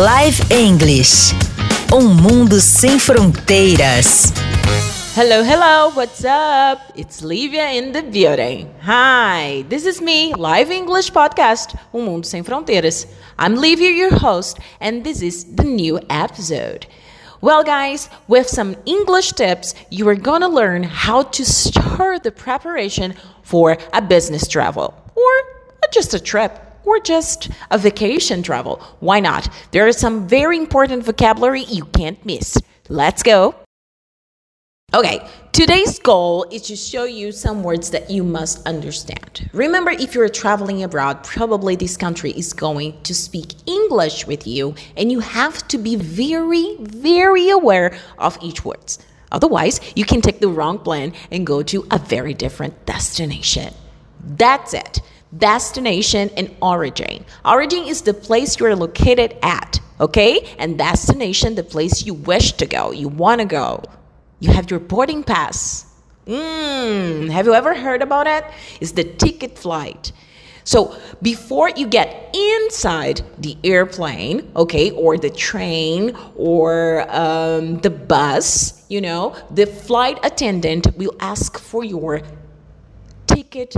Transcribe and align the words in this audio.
Live 0.00 0.40
English. 0.50 1.34
Um 1.92 2.14
mundo 2.14 2.58
sem 2.58 2.98
fronteiras. 2.98 4.32
Hello, 5.14 5.42
hello, 5.42 5.90
what's 5.90 6.24
up? 6.24 6.80
It's 6.96 7.20
Livia 7.20 7.72
in 7.72 7.92
the 7.92 8.00
building. 8.00 8.72
Hi, 8.80 9.62
this 9.68 9.84
is 9.84 10.00
me, 10.00 10.32
Live 10.32 10.70
English 10.70 11.12
Podcast, 11.12 11.76
Um 11.92 12.06
Mundo 12.06 12.26
Sem 12.26 12.42
Fronteiras. 12.42 13.06
I'm 13.38 13.56
Livia, 13.56 13.90
your 13.90 14.18
host, 14.18 14.58
and 14.80 15.04
this 15.04 15.20
is 15.20 15.44
the 15.44 15.64
new 15.64 16.00
episode. 16.08 16.86
Well, 17.42 17.62
guys, 17.62 18.08
with 18.26 18.48
some 18.48 18.76
English 18.86 19.32
tips, 19.32 19.74
you 19.90 20.08
are 20.08 20.16
gonna 20.16 20.48
learn 20.48 20.82
how 20.82 21.24
to 21.24 21.44
start 21.44 22.22
the 22.22 22.32
preparation 22.32 23.12
for 23.42 23.76
a 23.92 24.00
business 24.00 24.48
travel 24.48 24.94
or 25.14 25.32
just 25.92 26.14
a 26.14 26.20
trip 26.20 26.69
or 26.90 26.98
just 26.98 27.50
a 27.70 27.78
vacation 27.78 28.42
travel. 28.42 28.82
Why 28.98 29.20
not? 29.20 29.48
There 29.70 29.86
is 29.86 29.96
some 29.96 30.26
very 30.26 30.56
important 30.56 31.04
vocabulary 31.04 31.62
you 31.62 31.84
can't 31.84 32.24
miss. 32.26 32.58
Let's 32.88 33.22
go. 33.22 33.54
Okay, 34.92 35.24
today's 35.52 36.00
goal 36.00 36.46
is 36.50 36.62
to 36.62 36.74
show 36.74 37.04
you 37.04 37.30
some 37.30 37.62
words 37.62 37.90
that 37.92 38.10
you 38.10 38.24
must 38.24 38.66
understand. 38.66 39.48
Remember, 39.52 39.92
if 39.92 40.16
you're 40.16 40.28
traveling 40.28 40.82
abroad, 40.82 41.22
probably 41.22 41.76
this 41.76 41.96
country 41.96 42.32
is 42.32 42.52
going 42.52 43.00
to 43.02 43.14
speak 43.14 43.54
English 43.66 44.26
with 44.26 44.48
you, 44.48 44.74
and 44.96 45.12
you 45.12 45.20
have 45.20 45.68
to 45.68 45.78
be 45.78 45.94
very, 45.94 46.76
very 46.80 47.50
aware 47.50 47.96
of 48.18 48.36
each 48.42 48.64
word. 48.64 48.96
Otherwise, 49.30 49.80
you 49.94 50.04
can 50.04 50.20
take 50.20 50.40
the 50.40 50.48
wrong 50.48 50.76
plan 50.76 51.12
and 51.30 51.46
go 51.46 51.62
to 51.62 51.86
a 51.92 51.98
very 52.00 52.34
different 52.34 52.84
destination. 52.84 53.72
That's 54.18 54.74
it. 54.74 55.00
Destination 55.36 56.30
and 56.36 56.54
origin. 56.60 57.24
Origin 57.44 57.84
is 57.84 58.02
the 58.02 58.14
place 58.14 58.58
you're 58.58 58.74
located 58.74 59.36
at, 59.42 59.80
okay? 60.00 60.54
And 60.58 60.76
destination, 60.76 61.54
the 61.54 61.62
place 61.62 62.04
you 62.04 62.14
wish 62.14 62.52
to 62.54 62.66
go, 62.66 62.90
you 62.90 63.08
want 63.08 63.40
to 63.40 63.46
go. 63.46 63.84
You 64.40 64.50
have 64.52 64.70
your 64.70 64.80
boarding 64.80 65.22
pass. 65.22 65.86
Mm, 66.26 67.30
have 67.30 67.46
you 67.46 67.54
ever 67.54 67.74
heard 67.74 68.02
about 68.02 68.26
it? 68.26 68.44
It's 68.80 68.92
the 68.92 69.04
ticket 69.04 69.58
flight. 69.58 70.12
So 70.64 70.96
before 71.22 71.70
you 71.70 71.86
get 71.86 72.34
inside 72.34 73.22
the 73.38 73.56
airplane, 73.64 74.50
okay, 74.54 74.90
or 74.90 75.16
the 75.16 75.30
train 75.30 76.16
or 76.36 77.06
um, 77.10 77.78
the 77.78 77.90
bus, 77.90 78.84
you 78.88 79.00
know, 79.00 79.34
the 79.50 79.66
flight 79.66 80.18
attendant 80.24 80.96
will 80.96 81.14
ask 81.18 81.58
for 81.58 81.82
your 81.84 82.22
ticket, 83.26 83.74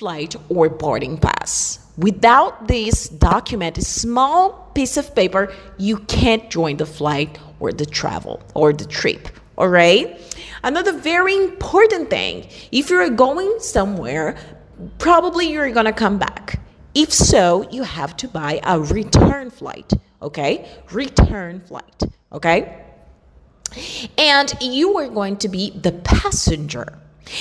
flight, 0.00 0.34
or 0.48 0.68
boarding 0.68 1.18
pass. 1.18 1.78
Without 1.98 2.66
this 2.66 3.08
document, 3.10 3.76
a 3.76 3.84
small 3.84 4.70
piece 4.74 4.96
of 4.96 5.14
paper, 5.14 5.52
you 5.76 5.98
can't 6.16 6.48
join 6.50 6.78
the 6.78 6.86
flight 6.86 7.38
or 7.60 7.70
the 7.72 7.84
travel 7.84 8.42
or 8.54 8.72
the 8.72 8.86
trip. 8.86 9.28
All 9.58 9.68
right. 9.68 10.04
Another 10.64 10.92
very 11.12 11.36
important 11.36 12.08
thing 12.08 12.48
if 12.72 12.88
you're 12.88 13.10
going 13.10 13.52
somewhere, 13.58 14.36
probably 14.98 15.52
you're 15.52 15.70
going 15.70 15.90
to 15.94 15.98
come 16.04 16.18
back. 16.18 16.60
If 16.94 17.12
so, 17.12 17.68
you 17.70 17.82
have 17.82 18.16
to 18.22 18.26
buy 18.28 18.60
a 18.64 18.80
return 18.80 19.50
flight. 19.50 19.92
Okay. 20.22 20.66
Return 20.90 21.60
flight. 21.60 22.02
Okay. 22.32 22.58
And 24.16 24.48
you 24.60 24.96
are 24.98 25.08
going 25.08 25.36
to 25.44 25.48
be 25.48 25.70
the 25.86 25.92
passenger. 25.92 26.98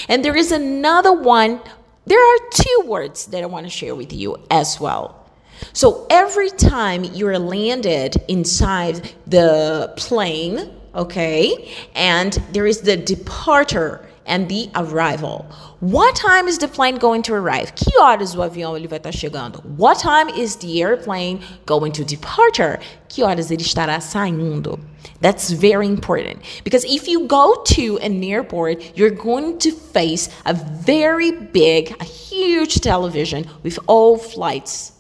And 0.08 0.24
there 0.24 0.36
is 0.36 0.52
another 0.52 1.14
one. 1.14 1.62
There 2.10 2.20
are 2.20 2.40
two 2.52 2.88
words 2.88 3.28
that 3.28 3.44
I 3.44 3.46
want 3.46 3.68
to 3.68 3.70
share 3.70 3.94
with 3.94 4.12
you 4.12 4.38
as 4.50 4.80
well. 4.80 5.30
So 5.74 6.08
every 6.10 6.50
time 6.50 7.04
you're 7.04 7.38
landed 7.38 8.16
inside 8.28 9.14
the 9.28 9.94
plane, 9.96 10.74
okay, 10.96 11.72
and 11.94 12.34
there 12.52 12.66
is 12.66 12.82
the 12.82 12.98
departure 12.98 14.10
and 14.30 14.48
the 14.48 14.70
arrival. 14.76 15.46
What 15.82 16.16
time 16.16 16.48
is 16.48 16.60
the 16.60 16.68
plane 16.68 16.98
going 16.98 17.24
to 17.24 17.34
arrive? 17.34 17.76
Que 17.76 17.92
horas 18.00 18.36
o 18.36 18.42
avião 18.42 18.78
ele 18.78 18.88
vai 18.88 19.00
estar 19.00 19.12
chegando? 19.12 19.62
What 19.76 20.00
time 20.00 20.30
is 20.30 20.58
the 20.58 20.82
airplane 20.82 21.42
going 21.66 21.92
to 21.94 22.06
departure? 22.06 22.80
Que 23.10 23.24
horas 23.24 23.52
ele 23.52 23.64
estará 23.64 24.00
saindo? 24.00 24.80
That's 25.20 25.52
very 25.52 25.88
important 25.88 26.40
because 26.64 26.86
if 26.86 27.08
you 27.08 27.28
go 27.28 27.56
to 27.76 27.98
an 28.00 28.24
airport, 28.24 28.98
you're 28.98 29.10
going 29.10 29.58
to 29.60 29.72
face 29.72 30.30
a 30.46 30.54
very 30.54 31.32
big, 31.32 31.96
a 32.00 32.06
huge 32.06 32.80
television 32.82 33.46
with 33.64 33.80
all 33.88 34.18
flights 34.18 34.94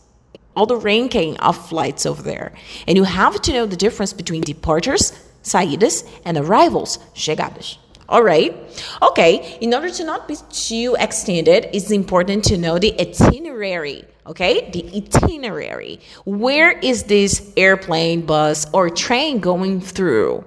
all 0.55 0.65
the 0.65 0.75
ranking 0.75 1.37
of 1.37 1.55
flights 1.69 2.05
over 2.05 2.21
there. 2.21 2.51
And 2.85 2.97
you 2.97 3.05
have 3.05 3.41
to 3.43 3.53
know 3.53 3.65
the 3.65 3.77
difference 3.77 4.11
between 4.11 4.41
departures, 4.41 5.13
saídas, 5.41 6.03
and 6.25 6.37
arrivals, 6.37 6.97
chegadas. 7.15 7.77
All 8.09 8.23
right. 8.23 8.55
Okay. 9.03 9.57
In 9.61 9.73
order 9.73 9.91
to 9.91 10.03
not 10.03 10.27
be 10.27 10.35
too 10.51 10.95
extended, 10.99 11.69
it's 11.71 11.91
important 11.91 12.43
to 12.45 12.57
know 12.57 12.79
the 12.79 12.99
itinerary. 12.99 14.03
Okay. 14.25 14.69
The 14.71 14.83
itinerary. 14.97 15.99
Where 16.25 16.71
is 16.79 17.03
this 17.03 17.53
airplane, 17.55 18.25
bus, 18.25 18.65
or 18.73 18.89
train 18.89 19.39
going 19.39 19.79
through? 19.79 20.43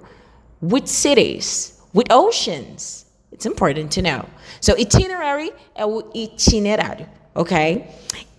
Which 0.61 0.87
cities? 0.87 1.81
Which 1.93 2.07
oceans? 2.09 3.05
It's 3.31 3.45
important 3.45 3.91
to 3.93 4.01
know. 4.01 4.27
So, 4.59 4.75
itinerary 4.75 5.51
é 5.75 5.85
o 5.85 6.03
itinerário. 6.13 7.07
Okay. 7.35 7.87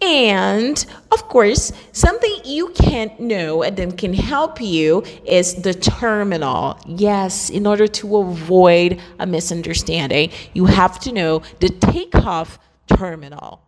And 0.01 0.85
of 1.11 1.29
course, 1.29 1.73
something 1.93 2.31
you 2.45 2.69
can't 2.69 3.19
know 3.19 3.63
and 3.63 3.77
then 3.77 3.93
can 3.93 4.13
help 4.13 4.61
you 4.61 5.03
is 5.25 5.55
the 5.55 5.75
terminal. 5.75 6.79
Yes, 6.87 7.51
in 7.51 7.67
order 7.67 7.89
to 7.89 8.17
avoid 8.19 9.01
a 9.19 9.27
misunderstanding, 9.27 10.31
you 10.53 10.67
have 10.67 10.99
to 11.01 11.13
know 11.13 11.43
the 11.61 11.71
takeoff 11.71 12.59
terminal. 12.87 13.61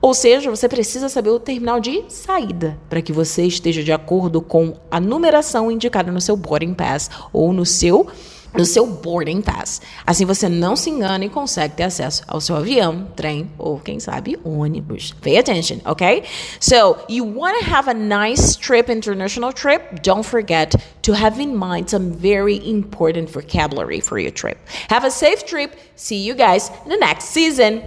Ou 0.00 0.14
seja, 0.14 0.50
você 0.50 0.68
precisa 0.68 1.08
saber 1.08 1.30
o 1.30 1.38
terminal 1.38 1.78
de 1.78 2.02
saída 2.08 2.76
para 2.90 3.00
que 3.00 3.12
você 3.12 3.44
esteja 3.44 3.84
de 3.84 3.92
acordo 3.92 4.42
com 4.42 4.76
a 4.90 4.98
numeração 4.98 5.70
indicada 5.70 6.10
no 6.10 6.20
seu 6.20 6.36
boarding 6.36 6.74
pass 6.74 7.08
ou 7.32 7.52
no 7.52 7.64
seu 7.64 8.08
no 8.54 8.64
seu 8.64 8.86
boarding 8.86 9.40
pass. 9.40 9.80
Assim 10.06 10.24
você 10.24 10.48
não 10.48 10.76
se 10.76 10.90
engana 10.90 11.24
e 11.24 11.28
consegue 11.28 11.76
ter 11.76 11.84
acesso 11.84 12.22
ao 12.26 12.40
seu 12.40 12.56
avião, 12.56 13.06
trem 13.16 13.50
ou 13.58 13.78
quem 13.78 13.98
sabe 13.98 14.38
ônibus. 14.44 15.12
Pay 15.20 15.38
attention, 15.38 15.78
okay? 15.86 16.24
So, 16.60 16.96
you 17.08 17.24
want 17.24 17.58
to 17.58 17.70
have 17.70 17.88
a 17.88 17.94
nice 17.94 18.56
trip, 18.56 18.90
international 18.90 19.52
trip, 19.52 20.02
don't 20.02 20.24
forget 20.24 20.74
to 21.02 21.12
have 21.12 21.40
in 21.40 21.56
mind 21.56 21.90
some 21.90 22.12
very 22.12 22.56
important 22.68 23.30
vocabulary 23.30 24.00
for 24.00 24.18
your 24.18 24.32
trip. 24.32 24.58
Have 24.88 25.04
a 25.04 25.10
safe 25.10 25.44
trip. 25.44 25.76
See 25.96 26.24
you 26.24 26.34
guys 26.34 26.70
in 26.84 26.90
the 26.90 26.96
next 26.96 27.26
season. 27.26 27.82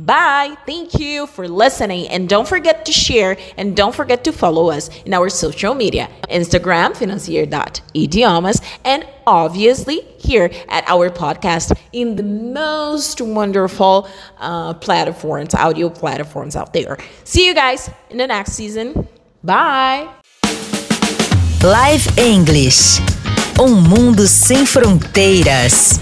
Bye. 0.00 0.56
Thank 0.64 0.98
you 0.98 1.26
for 1.26 1.46
listening. 1.46 2.08
And 2.08 2.26
don't 2.26 2.48
forget 2.48 2.86
to 2.86 2.92
share 2.92 3.36
and 3.58 3.76
don't 3.76 3.94
forget 3.94 4.24
to 4.24 4.32
follow 4.32 4.70
us 4.70 4.88
in 5.04 5.12
our 5.12 5.28
social 5.28 5.74
media 5.74 6.08
Instagram, 6.30 6.96
financier.idiomas, 6.96 8.62
and 8.84 9.06
obviously 9.26 10.00
here 10.16 10.50
at 10.70 10.88
our 10.88 11.10
podcast 11.10 11.76
in 11.92 12.16
the 12.16 12.22
most 12.22 13.20
wonderful 13.20 14.08
uh, 14.38 14.72
platforms, 14.74 15.54
audio 15.54 15.90
platforms 15.90 16.56
out 16.56 16.72
there. 16.72 16.96
See 17.24 17.46
you 17.46 17.54
guys 17.54 17.90
in 18.08 18.16
the 18.16 18.26
next 18.26 18.52
season. 18.52 19.06
Bye. 19.44 20.08
Live 21.62 22.18
English. 22.18 23.00
Um 23.60 23.86
mundo 23.86 24.26
sem 24.26 24.64
fronteiras. 24.64 26.00